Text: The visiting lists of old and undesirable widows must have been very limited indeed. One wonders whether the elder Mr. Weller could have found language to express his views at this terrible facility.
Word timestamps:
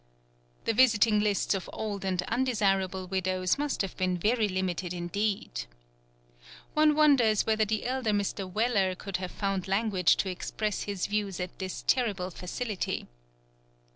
The 0.65 0.73
visiting 0.73 1.19
lists 1.19 1.53
of 1.53 1.69
old 1.71 2.03
and 2.03 2.23
undesirable 2.23 3.05
widows 3.07 3.59
must 3.59 3.83
have 3.83 3.95
been 3.97 4.17
very 4.17 4.47
limited 4.49 4.95
indeed. 4.95 5.65
One 6.73 6.95
wonders 6.95 7.45
whether 7.45 7.65
the 7.65 7.85
elder 7.85 8.09
Mr. 8.09 8.51
Weller 8.51 8.95
could 8.95 9.17
have 9.17 9.29
found 9.29 9.67
language 9.67 10.17
to 10.17 10.29
express 10.31 10.85
his 10.85 11.05
views 11.05 11.39
at 11.39 11.59
this 11.59 11.83
terrible 11.85 12.31
facility. 12.31 13.05